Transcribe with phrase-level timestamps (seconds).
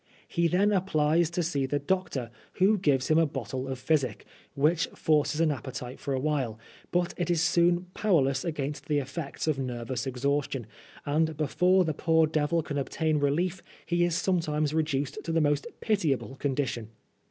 [0.27, 4.87] He then applies to see the doctor, who gives him a bottle of physic, which
[4.95, 6.57] forces an appetite for a while.
[6.89, 10.65] But it is soon powerless against the effects of nervous exhaustion,
[11.05, 15.67] and before the poor devil can obtain relief, he is sometimes reduced to the most
[15.81, 16.89] pitiable condition.